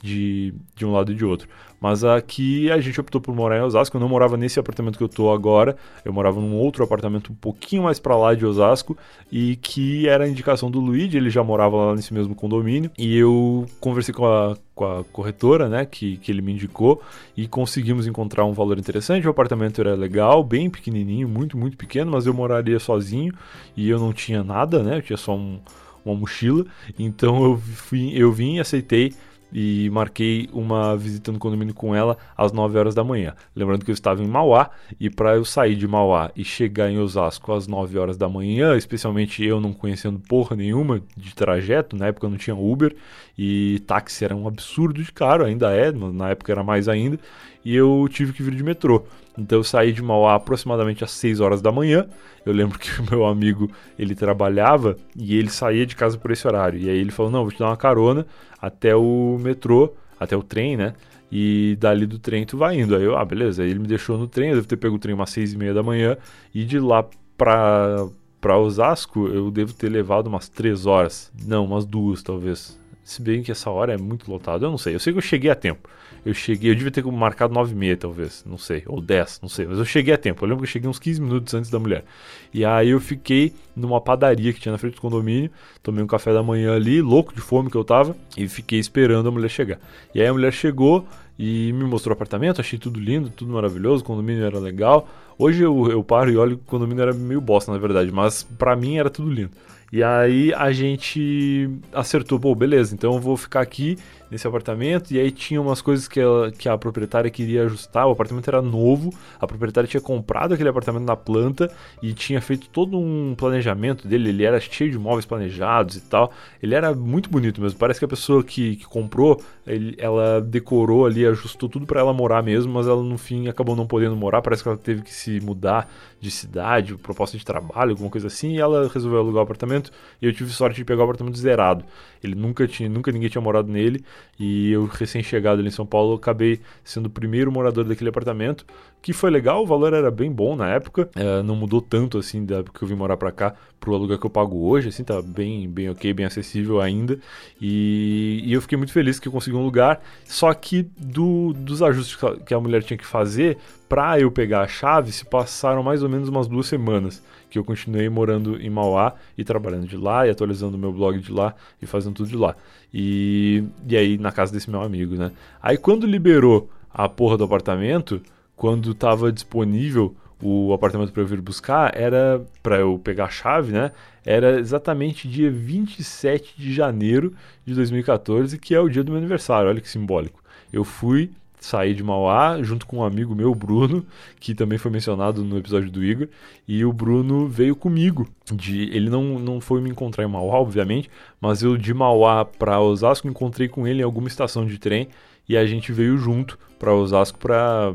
[0.03, 1.49] de, de um lado e de outro.
[1.81, 3.97] Mas aqui a gente optou por morar em Osasco.
[3.97, 5.77] Eu não morava nesse apartamento que eu tô agora.
[6.05, 8.97] Eu morava num outro apartamento um pouquinho mais para lá de Osasco
[9.31, 11.17] e que era a indicação do Luigi.
[11.17, 15.69] Ele já morava lá nesse mesmo condomínio e eu conversei com a, com a corretora,
[15.69, 17.01] né, que, que ele me indicou
[17.37, 19.27] e conseguimos encontrar um valor interessante.
[19.29, 23.33] O apartamento era legal, bem pequenininho, muito muito pequeno, mas eu moraria sozinho
[23.77, 24.99] e eu não tinha nada, né?
[24.99, 25.61] Eu tinha só um,
[26.05, 26.67] uma mochila.
[26.99, 29.15] Então eu, fui, eu vim, aceitei
[29.53, 33.35] e marquei uma visita no condomínio com ela às 9 horas da manhã.
[33.55, 36.99] Lembrando que eu estava em Mauá e para eu sair de Mauá e chegar em
[36.99, 42.07] Osasco às 9 horas da manhã, especialmente eu não conhecendo porra nenhuma de trajeto, na
[42.09, 42.95] época não tinha Uber
[43.37, 47.19] e táxi era um absurdo de caro, ainda é, na época era mais ainda,
[47.65, 49.05] e eu tive que vir de metrô.
[49.39, 52.07] Então eu saí de Mauá aproximadamente às 6 horas da manhã.
[52.45, 56.47] Eu lembro que o meu amigo, ele trabalhava e ele saía de casa por esse
[56.47, 56.79] horário.
[56.79, 58.27] E aí ele falou: "Não, vou te dar uma carona
[58.61, 60.95] até o metrô, até o trem, né?
[61.31, 62.97] E dali do trem tu vai indo".
[62.97, 63.63] Aí eu: "Ah, beleza".
[63.63, 65.57] Aí ele me deixou no trem, eu devo ter pego o trem umas 6 e
[65.59, 66.17] meia da manhã
[66.55, 67.05] e de lá
[67.37, 68.07] pra
[68.41, 72.79] para Osasco eu devo ter levado umas 3 horas, não, umas duas talvez.
[73.03, 74.95] Se bem que essa hora é muito lotado, eu não sei.
[74.95, 75.89] Eu sei que eu cheguei a tempo.
[76.25, 79.49] Eu cheguei, eu devia ter marcado 9 e meia, talvez, não sei, ou 10, não
[79.49, 80.45] sei, mas eu cheguei a tempo.
[80.45, 82.05] Eu lembro que eu cheguei uns 15 minutos antes da mulher.
[82.53, 85.51] E aí eu fiquei numa padaria que tinha na frente do condomínio,
[85.83, 89.29] tomei um café da manhã ali, louco de fome que eu tava, e fiquei esperando
[89.29, 89.79] a mulher chegar.
[90.15, 91.07] E aí a mulher chegou
[91.39, 95.09] e me mostrou o apartamento, achei tudo lindo, tudo maravilhoso, o condomínio era legal.
[95.39, 98.43] Hoje eu, eu paro e olho que o condomínio era meio bosta, na verdade, mas
[98.43, 99.51] para mim era tudo lindo.
[99.91, 103.97] E aí a gente acertou, pô, beleza, então eu vou ficar aqui
[104.31, 105.13] nesse apartamento.
[105.13, 108.07] E aí tinha umas coisas que, ela, que a proprietária queria ajustar.
[108.07, 111.71] O apartamento era novo, a proprietária tinha comprado aquele apartamento na planta
[112.03, 114.31] e tinha feito todo um planejamento dele.
[114.31, 116.33] Ele era cheio de móveis planejados e tal.
[116.63, 117.79] Ele era muito bonito mesmo.
[117.79, 122.13] Parece que a pessoa que, que comprou, ele, ela decorou ali, ajustou tudo para ela
[122.13, 124.43] morar mesmo, mas ela no fim acabou não podendo morar.
[124.43, 128.53] Parece que ela teve que se mudar de cidade, proposta de trabalho, alguma coisa assim.
[128.57, 129.91] E ela resolveu alugar o apartamento.
[130.21, 131.85] E eu tive sorte de pegar o apartamento zerado.
[132.23, 134.05] Ele nunca tinha, nunca ninguém tinha morado nele.
[134.39, 138.65] E eu, recém-chegado ali em São Paulo, acabei sendo o primeiro morador daquele apartamento,
[139.03, 142.45] que foi legal, o valor era bem bom na época, é, não mudou tanto assim
[142.45, 145.05] da época que eu vim morar pra cá pro aluguel que eu pago hoje, assim,
[145.05, 147.19] tá bem, bem ok, bem acessível ainda.
[147.61, 151.83] E, e eu fiquei muito feliz que eu consegui um lugar, só que do, dos
[151.83, 153.57] ajustes que a mulher tinha que fazer,
[153.89, 157.65] pra eu pegar a chave, se passaram mais ou menos umas duas semanas que eu
[157.65, 161.55] continuei morando em Mauá e trabalhando de lá e atualizando o meu blog de lá
[161.81, 162.55] e fazendo tudo de lá.
[162.93, 165.33] E, e aí na casa desse meu amigo, né?
[165.63, 168.21] Aí quando liberou a porra do apartamento,
[168.57, 173.73] quando tava disponível o apartamento para eu vir buscar, era para eu pegar a chave,
[173.73, 173.91] né?
[174.25, 177.35] Era exatamente dia 27 de janeiro
[177.65, 179.69] de 2014, que é o dia do meu aniversário.
[179.69, 180.43] Olha que simbólico.
[180.73, 184.05] Eu fui saí de Mauá junto com um amigo meu, Bruno,
[184.41, 186.29] que também foi mencionado no episódio do Igor,
[186.67, 188.29] e o Bruno veio comigo.
[188.53, 192.81] De, ele não, não foi me encontrar em Mauá, obviamente, mas eu de Mauá para
[192.81, 195.09] Osasco encontrei com ele em alguma estação de trem
[195.49, 197.95] e a gente veio junto para Osasco para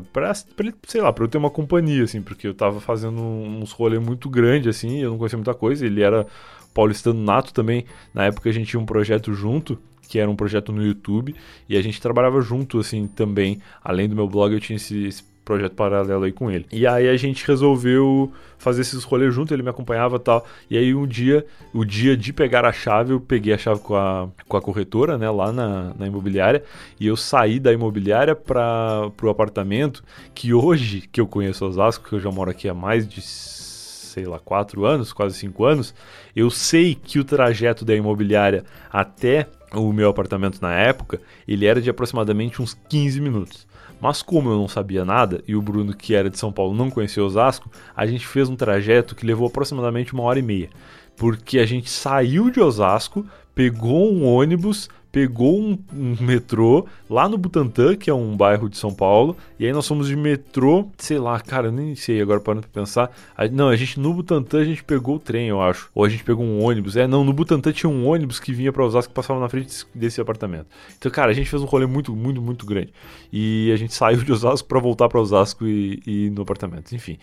[0.86, 4.28] sei lá, para eu ter uma companhia assim, porque eu tava fazendo uns rolê muito
[4.28, 6.26] grande assim, eu não conhecia muita coisa, ele era
[6.74, 7.86] paulistano nato também.
[8.12, 11.34] Na época a gente tinha um projeto junto que era um projeto no YouTube,
[11.68, 13.60] e a gente trabalhava junto, assim, também.
[13.82, 16.66] Além do meu blog, eu tinha esse, esse projeto paralelo aí com ele.
[16.72, 20.46] E aí a gente resolveu fazer esses rolês junto, ele me acompanhava e tal.
[20.70, 23.94] E aí um dia, o dia de pegar a chave, eu peguei a chave com
[23.94, 26.64] a, com a corretora, né, lá na, na imobiliária,
[26.98, 30.02] e eu saí da imobiliária para o apartamento,
[30.34, 34.26] que hoje que eu conheço Osasco, que eu já moro aqui há mais de sei
[34.26, 35.92] lá, quatro anos, quase cinco anos,
[36.36, 41.80] eu sei que o trajeto da imobiliária até o meu apartamento na época, ele era
[41.80, 43.66] de aproximadamente uns 15 minutos.
[44.00, 46.90] Mas como eu não sabia nada e o Bruno, que era de São Paulo, não
[46.90, 50.68] conhecia Osasco, a gente fez um trajeto que levou aproximadamente uma hora e meia.
[51.16, 57.38] Porque a gente saiu de Osasco, pegou um ônibus, pegou um, um, metrô lá no
[57.38, 61.20] Butantã, que é um bairro de São Paulo, e aí nós fomos de metrô, sei
[61.20, 63.12] lá, cara, eu nem sei agora parando pra pensar.
[63.36, 65.88] A, não, a gente no Butantã a gente pegou o trem, eu acho.
[65.94, 66.96] Ou a gente pegou um ônibus.
[66.96, 69.86] É, não, no Butantã tinha um ônibus que vinha para Osasco que passava na frente
[69.94, 70.66] desse, apartamento.
[70.98, 72.92] Então, cara, a gente fez um rolê muito, muito, muito grande.
[73.32, 77.18] E a gente saiu de Osasco para voltar para Osasco e, e no apartamento, enfim.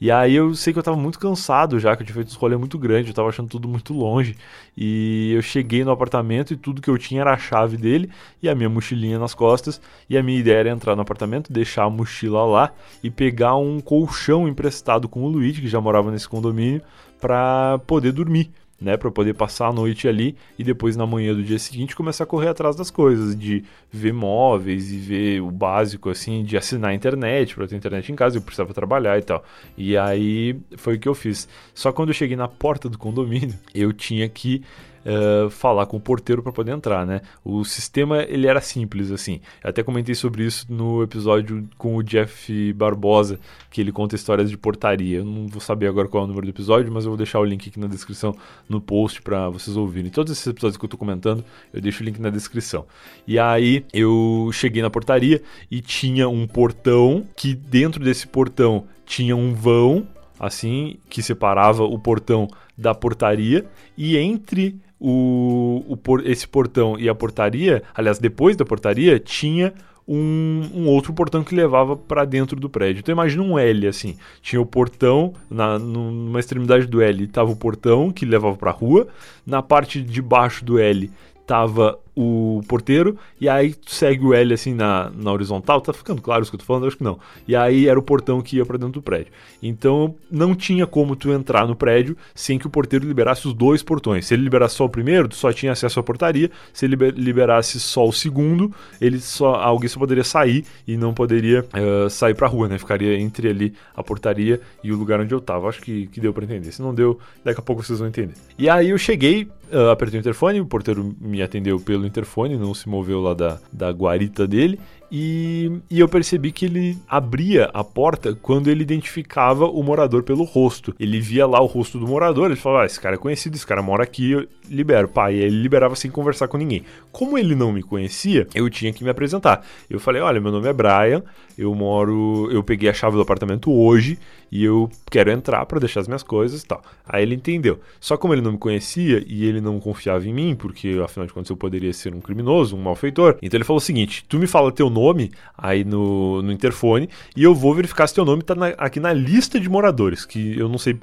[0.00, 2.38] E aí eu sei que eu tava muito cansado já, que eu tinha feito um
[2.38, 4.36] rolê muito grande, eu tava achando tudo muito longe.
[4.76, 8.10] E eu cheguei no apartamento e tudo que eu tinha era a chave dele
[8.42, 9.80] e a minha mochilinha nas costas.
[10.10, 12.72] E a minha ideia era entrar no apartamento, deixar a mochila lá
[13.02, 16.82] e pegar um colchão emprestado com o Luigi, que já morava nesse condomínio,
[17.20, 18.50] para poder dormir.
[18.80, 22.24] né, para poder passar a noite ali e depois na manhã do dia seguinte começar
[22.24, 26.90] a correr atrás das coisas, de ver móveis e ver o básico assim, de assinar
[26.90, 29.42] a internet, para ter internet em casa, eu precisava trabalhar e tal.
[29.76, 31.48] E aí foi o que eu fiz.
[31.74, 34.62] Só quando eu cheguei na porta do condomínio, eu tinha que
[35.06, 37.20] uh, falar com o porteiro para poder entrar, né?
[37.44, 39.40] O sistema ele era simples assim.
[39.62, 43.38] Eu até comentei sobre isso no episódio com o Jeff Barbosa,
[43.70, 45.18] que ele conta histórias de portaria.
[45.18, 47.38] Eu não vou saber agora qual é o número do episódio, mas eu vou deixar
[47.38, 48.34] o link aqui na descrição
[48.68, 50.10] no post para vocês ouvirem.
[50.10, 52.84] Todos esses episódios que eu tô comentando, eu deixo o link na descrição.
[53.26, 55.40] E aí eu cheguei na portaria
[55.70, 60.06] e tinha um portão que dentro desse portão tinha um vão
[60.38, 63.64] assim que separava o portão da portaria
[63.96, 69.72] e entre o, o por, esse portão e a portaria, aliás, depois da portaria, tinha
[70.08, 73.00] um, um, outro portão que levava para dentro do prédio.
[73.00, 77.56] Então imagina um L assim, tinha o portão na numa extremidade do L, estava o
[77.56, 79.08] portão que levava para a rua,
[79.44, 81.10] na parte de baixo do L
[81.46, 86.42] tava o porteiro, e aí segue o L assim na, na horizontal, tá ficando claro
[86.42, 86.86] isso que eu tô falando?
[86.86, 87.18] Acho que não.
[87.46, 89.32] E aí era o portão que ia para dentro do prédio.
[89.62, 93.82] Então não tinha como tu entrar no prédio sem que o porteiro liberasse os dois
[93.82, 94.26] portões.
[94.26, 96.50] Se ele liberasse só o primeiro, tu só tinha acesso à portaria.
[96.72, 101.64] Se ele liberasse só o segundo, ele só alguém só poderia sair e não poderia
[101.64, 102.78] uh, sair pra rua, né?
[102.78, 105.68] Ficaria entre ali a portaria e o lugar onde eu tava.
[105.68, 106.72] Acho que, que deu para entender.
[106.72, 108.34] Se não deu, daqui a pouco vocês vão entender.
[108.58, 112.74] E aí eu cheguei, uh, apertei o interfone, o porteiro me atendeu pelo interfone, não
[112.74, 114.78] se moveu lá da, da guarita dele.
[115.10, 120.44] E, e, eu percebi que ele abria a porta quando ele identificava o morador pelo
[120.44, 120.94] rosto.
[120.98, 123.66] Ele via lá o rosto do morador, ele falava: ah, esse cara é conhecido, esse
[123.66, 125.08] cara mora aqui, eu libero.
[125.08, 126.84] Pai, ele liberava sem conversar com ninguém.
[127.12, 129.64] Como ele não me conhecia, eu tinha que me apresentar.
[129.88, 131.22] Eu falei: olha, meu nome é Brian,
[131.56, 132.48] eu moro.
[132.50, 134.18] Eu peguei a chave do apartamento hoje
[134.50, 136.82] e eu quero entrar para deixar as minhas coisas e tal.
[137.06, 137.80] Aí ele entendeu.
[138.00, 141.32] Só como ele não me conhecia e ele não confiava em mim, porque afinal de
[141.32, 144.46] contas eu poderia ser um criminoso, um malfeitor, então ele falou o seguinte: tu me
[144.46, 148.54] fala teu nome aí no, no interfone e eu vou verificar se teu nome tá
[148.54, 150.98] na, aqui na lista de moradores, que eu não sei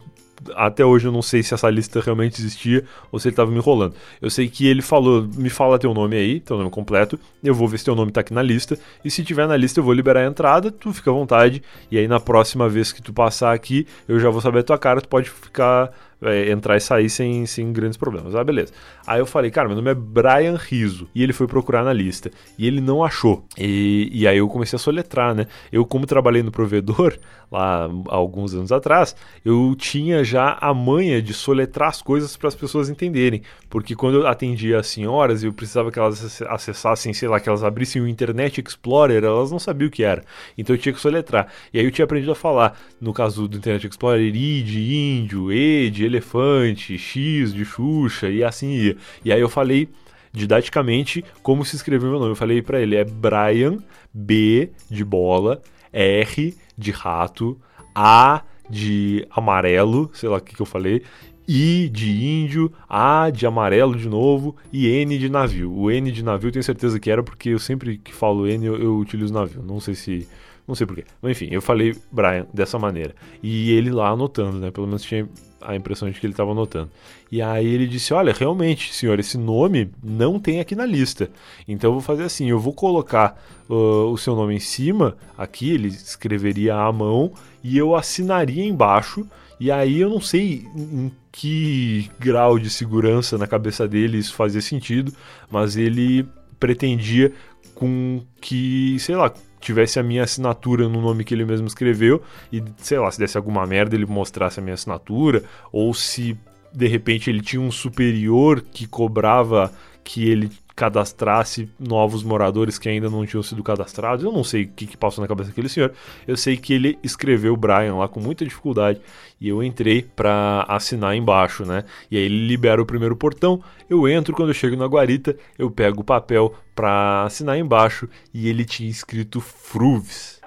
[0.55, 3.57] até hoje eu não sei se essa lista realmente existia ou se ele estava me
[3.57, 3.95] enrolando.
[4.21, 7.67] Eu sei que ele falou, me fala teu nome aí, teu nome completo, eu vou
[7.67, 9.93] ver se teu nome está aqui na lista, e se tiver na lista eu vou
[9.93, 13.53] liberar a entrada, tu fica à vontade, e aí na próxima vez que tu passar
[13.53, 15.91] aqui, eu já vou saber a tua cara, tu pode ficar
[16.23, 18.35] é, entrar e sair sem, sem grandes problemas.
[18.35, 18.73] Ah, beleza.
[19.05, 21.07] Aí eu falei, cara, meu nome é Brian Riso.
[21.13, 22.31] E ele foi procurar na lista.
[22.57, 23.45] E ele não achou.
[23.57, 25.47] E, e aí eu comecei a soletrar, né?
[25.71, 27.17] Eu, como trabalhei no provedor,
[27.51, 32.55] lá alguns anos atrás, eu tinha já a manha de soletrar as coisas para as
[32.55, 33.41] pessoas entenderem.
[33.69, 37.63] Porque quando eu atendia as senhoras, eu precisava que elas acessassem, sei lá, que elas
[37.63, 40.23] abrissem o Internet Explorer, elas não sabiam o que era.
[40.57, 41.47] Então eu tinha que soletrar.
[41.73, 45.51] E aí eu tinha aprendido a falar, no caso do Internet Explorer, I de índio,
[45.51, 48.97] E de elefante, X de Xuxa e assim ia.
[49.23, 49.89] E aí eu falei
[50.31, 52.31] didaticamente como se escreveu meu nome.
[52.31, 53.77] Eu falei para ele é Brian
[54.13, 57.59] B de bola, R de rato,
[57.93, 61.03] A de amarelo, sei lá o que, que eu falei,
[61.47, 65.71] I de índio, A de amarelo de novo e N de navio.
[65.71, 68.75] O N de navio tenho certeza que era porque eu sempre que falo N eu,
[68.77, 69.61] eu utilizo navio.
[69.61, 70.27] Não sei se.
[70.65, 71.03] Não sei porquê.
[71.21, 73.13] Enfim, eu falei Brian dessa maneira.
[73.41, 74.71] E ele lá anotando, né?
[74.71, 75.27] Pelo menos tinha
[75.65, 76.89] a impressão de que ele estava anotando.
[77.31, 81.29] E aí ele disse: Olha, realmente, senhor, esse nome não tem aqui na lista.
[81.67, 85.71] Então eu vou fazer assim: eu vou colocar uh, o seu nome em cima, aqui,
[85.71, 87.31] ele escreveria à mão,
[87.63, 89.27] e eu assinaria embaixo.
[89.59, 94.61] E aí eu não sei em que grau de segurança na cabeça dele isso fazia
[94.61, 95.13] sentido,
[95.49, 96.27] mas ele
[96.59, 97.31] pretendia
[97.73, 102.21] com que, sei lá, tivesse a minha assinatura no nome que ele mesmo escreveu
[102.51, 106.37] e, sei lá, se desse alguma merda ele mostrasse a minha assinatura, ou se
[106.73, 109.71] de repente ele tinha um superior que cobrava
[110.03, 114.25] que ele cadastrasse novos moradores que ainda não tinham sido cadastrados.
[114.25, 115.93] Eu não sei o que, que passou na cabeça daquele senhor.
[116.27, 118.99] Eu sei que ele escreveu Brian lá com muita dificuldade
[119.39, 121.83] e eu entrei para assinar embaixo, né?
[122.09, 123.61] E aí ele libera o primeiro portão.
[123.89, 128.49] Eu entro, quando eu chego na guarita, eu pego o papel para assinar embaixo e
[128.49, 130.41] ele tinha escrito Fruves.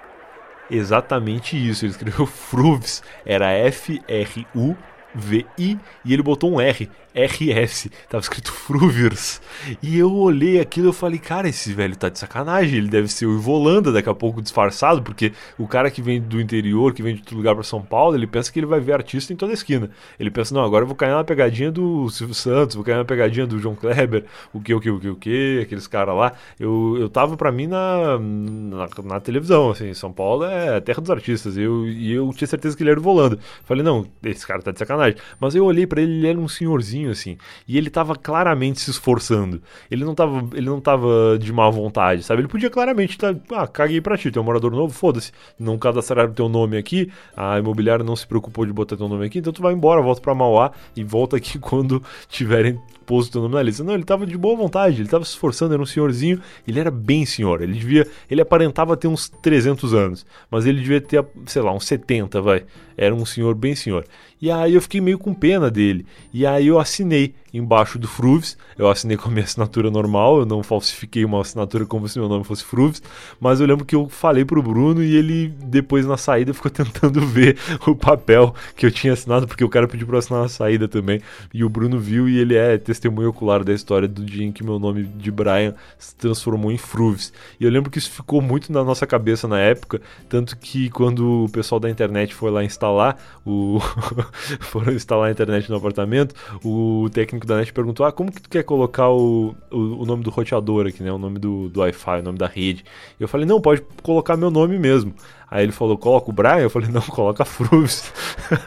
[0.68, 4.76] Exatamente isso, ele escreveu Fruves, era F-R-U
[5.16, 6.88] V-I e ele botou um R.
[7.16, 9.40] RS, tava escrito Fruviers.
[9.82, 13.24] E eu olhei aquilo e falei, cara, esse velho tá de sacanagem, ele deve ser
[13.24, 17.14] o Ivolanda daqui a pouco disfarçado, porque o cara que vem do interior, que vem
[17.14, 19.54] de outro lugar para São Paulo, ele pensa que ele vai ver artista em toda
[19.54, 19.90] esquina.
[20.20, 23.04] Ele pensa, não, agora eu vou cair na pegadinha do Silvio Santos, vou cair na
[23.04, 26.32] pegadinha do João Kleber, o que, o que, o que, o que, aqueles caras lá.
[26.60, 31.00] Eu, eu tava para mim na, na, na, televisão, assim, São Paulo é a terra
[31.00, 33.38] dos artistas, eu, e eu tinha certeza que ele era o Volanda.
[33.64, 35.16] Falei, não, esse cara tá de sacanagem personagem.
[35.38, 38.90] Mas eu olhei para ele, ele era um senhorzinho assim, e ele tava claramente se
[38.90, 39.62] esforçando.
[39.90, 42.40] Ele não tava, ele não tava de má vontade, sabe?
[42.40, 45.32] Ele podia claramente tá, ah, caguei pra ti, tem um morador novo, foda-se.
[45.58, 49.38] Não cadastraram teu nome aqui, a imobiliária não se preocupou de botar teu nome aqui,
[49.38, 53.54] então tu vai embora, volta para Mauá e volta aqui quando tiverem posto teu nome
[53.54, 53.84] na lista.
[53.84, 56.90] Não, ele tava de boa vontade, ele tava se esforçando, era um senhorzinho, ele era
[56.90, 61.62] bem senhor, ele devia, ele aparentava ter uns 300 anos, mas ele devia ter, sei
[61.62, 62.64] lá, uns 70, vai.
[62.96, 64.06] Era um senhor bem senhor.
[64.40, 66.04] E aí eu fiquei meio com pena dele.
[66.32, 68.56] E aí eu assinei embaixo do Fruves.
[68.78, 72.28] Eu assinei com a minha assinatura normal, eu não falsifiquei uma assinatura como se meu
[72.28, 73.02] nome fosse Fruves.
[73.40, 77.20] Mas eu lembro que eu falei pro Bruno e ele, depois na saída, ficou tentando
[77.20, 80.86] ver o papel que eu tinha assinado, porque o cara pediu pra assinar na saída
[80.86, 81.20] também.
[81.52, 84.64] E o Bruno viu e ele é testemunho ocular da história do dia em que
[84.64, 87.32] meu nome de Brian se transformou em Fruves.
[87.60, 91.44] E eu lembro que isso ficou muito na nossa cabeça na época, tanto que quando
[91.44, 93.78] o pessoal da internet foi lá instalar o
[94.60, 98.48] foram instalar a internet no apartamento, o técnico da net perguntou: Ah, como que tu
[98.48, 101.12] quer colocar o, o, o nome do roteador aqui, né?
[101.12, 102.84] O nome do, do Wi-Fi, o nome da rede.
[103.18, 105.14] Eu falei, não, pode colocar meu nome mesmo.
[105.48, 106.58] Aí ele falou, coloca o Brian?
[106.58, 108.12] Eu falei, não, coloca Fruves.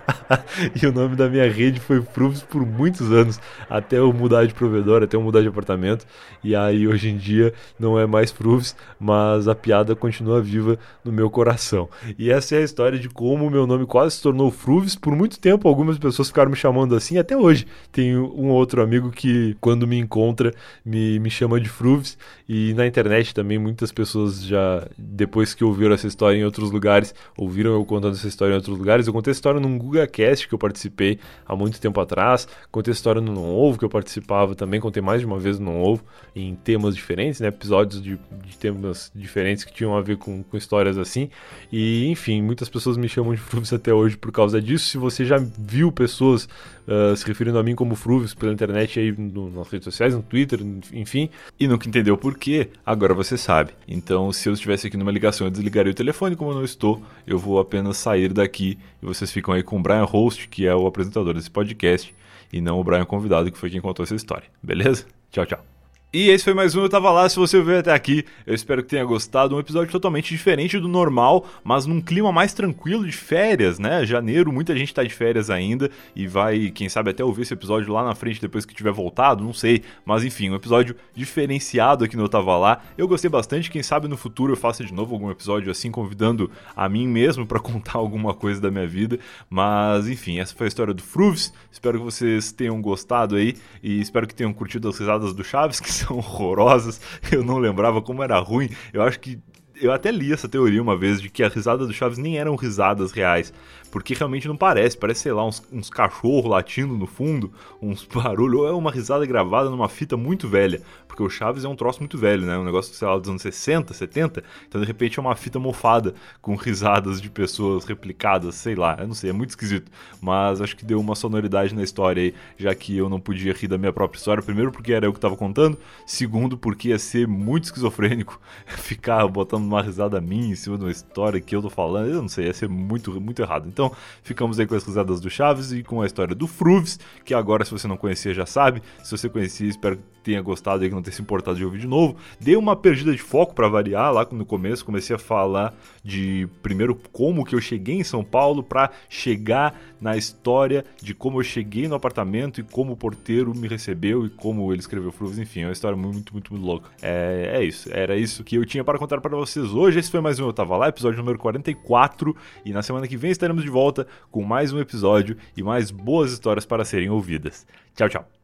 [0.81, 3.39] e o nome da minha rede foi Fruves por muitos anos,
[3.69, 6.05] até eu mudar de provedor, até eu mudar de apartamento.
[6.43, 11.11] E aí hoje em dia não é mais Fruves, mas a piada continua viva no
[11.11, 11.89] meu coração.
[12.17, 14.95] E essa é a história de como o meu nome quase se tornou Fruves.
[14.95, 17.67] Por muito tempo, algumas pessoas ficaram me chamando assim, até hoje.
[17.91, 20.53] Tenho um outro amigo que, quando me encontra,
[20.85, 22.17] me, me chama de Fruves.
[22.47, 27.13] E na internet também, muitas pessoas já, depois que ouviram essa história em outros lugares,
[27.37, 29.07] ouviram eu contando essa história em outros lugares.
[29.07, 32.95] Eu contei a história num GugaCast que eu participei há muito tempo atrás, contei a
[32.95, 35.81] história no Não Ovo que eu participava também, contei mais de uma vez no Não
[35.81, 36.03] Ovo,
[36.35, 37.47] em temas diferentes, né?
[37.47, 41.29] episódios de, de temas diferentes que tinham a ver com, com, histórias assim.
[41.71, 44.85] E enfim, muitas pessoas me chamam de Fruvis até hoje por causa disso.
[44.89, 46.47] Se você já viu pessoas
[46.87, 50.23] uh, se referindo a mim como Fruvis pela internet aí no, nas redes sociais, no
[50.23, 50.59] Twitter,
[50.93, 51.29] enfim,
[51.59, 53.71] e nunca entendeu por quê, agora você sabe.
[53.87, 57.01] Então, se eu estivesse aqui numa ligação, eu desligaria o telefone, como eu não estou,
[57.25, 60.75] eu vou apenas sair daqui e vocês ficam aí com o Brian Host, que é
[60.75, 62.13] o apresentador desse podcast,
[62.51, 64.47] e não o Brian convidado, que foi quem contou essa história.
[64.61, 65.05] Beleza?
[65.31, 65.78] Tchau, tchau.
[66.11, 67.29] E esse foi mais um Eu Tava Lá.
[67.29, 69.55] Se você veio até aqui, eu espero que tenha gostado.
[69.55, 74.03] Um episódio totalmente diferente do normal, mas num clima mais tranquilo de férias, né?
[74.03, 77.93] Janeiro, muita gente tá de férias ainda e vai, quem sabe, até ouvir esse episódio
[77.93, 79.83] lá na frente depois que tiver voltado, não sei.
[80.03, 82.81] Mas enfim, um episódio diferenciado aqui no Eu Tava Lá.
[82.97, 83.69] Eu gostei bastante.
[83.69, 87.45] Quem sabe no futuro eu faça de novo algum episódio assim, convidando a mim mesmo
[87.45, 89.19] para contar alguma coisa da minha vida.
[89.47, 91.53] Mas enfim, essa foi a história do Fruves.
[91.71, 95.79] Espero que vocês tenham gostado aí e espero que tenham curtido as risadas do Chaves,
[95.79, 96.99] que são horrorosas.
[97.31, 98.69] Eu não lembrava como era ruim.
[98.91, 99.39] Eu acho que
[99.81, 102.55] eu até li essa teoria uma vez de que a risada do Chaves nem eram
[102.55, 103.53] risadas reais
[103.91, 108.61] porque realmente não parece, parece, sei lá, uns, uns cachorros latindo no fundo, uns barulhos,
[108.61, 111.99] ou é uma risada gravada numa fita muito velha, porque o Chaves é um troço
[111.99, 115.21] muito velho, né, um negócio, sei lá, dos anos 60, 70, então de repente é
[115.21, 119.49] uma fita mofada com risadas de pessoas replicadas, sei lá, eu não sei, é muito
[119.49, 123.53] esquisito, mas acho que deu uma sonoridade na história aí, já que eu não podia
[123.53, 126.99] rir da minha própria história, primeiro porque era eu que tava contando, segundo porque ia
[126.99, 128.39] ser muito esquizofrênico
[128.77, 132.21] ficar botando uma risada minha em cima de uma história que eu tô falando, eu
[132.21, 133.67] não sei, ia ser muito, muito errado.
[133.79, 137.33] Então, ficamos aí com as risadas do Chaves e com a história do Fruves, que
[137.33, 138.83] agora, se você não conhecia, já sabe.
[139.01, 139.97] Se você conhecia, espero
[140.29, 142.15] tenha gostado e que não tenha se importado de ouvir de novo.
[142.39, 146.95] Dei uma perdida de foco para variar lá no começo, comecei a falar de primeiro
[147.11, 151.87] como que eu cheguei em São Paulo para chegar na história de como eu cheguei
[151.87, 155.65] no apartamento e como o porteiro me recebeu e como ele escreveu Fruves, enfim, é
[155.65, 156.89] uma história muito, muito, muito louca.
[157.01, 159.99] É, é isso, era isso que eu tinha para contar para vocês hoje.
[159.99, 163.31] Esse foi mais um Eu Tava Lá, episódio número 44, e na semana que vem
[163.31, 167.65] estaremos de volta com mais um episódio e mais boas histórias para serem ouvidas.
[167.95, 168.38] Tchau, tchau.